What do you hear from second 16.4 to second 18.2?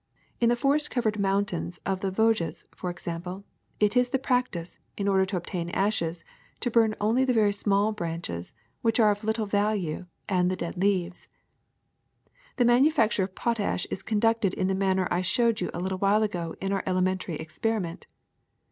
in our elemen tary experiment.